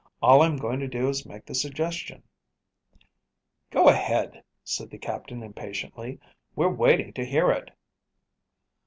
"All 0.19 0.41
I 0.41 0.47
am 0.47 0.57
going 0.57 0.79
to 0.79 0.87
do 0.87 1.09
is 1.09 1.21
to 1.21 1.27
make 1.29 1.45
the 1.45 1.53
suggestion." 1.53 2.23
"Go 3.69 3.87
ahead," 3.87 4.43
said 4.63 4.89
the 4.89 4.97
captain 4.97 5.43
impatiently, 5.43 6.19
"we're 6.55 6.73
waiting 6.73 7.13
to 7.13 7.23
hear 7.23 7.51
it." 7.51 7.69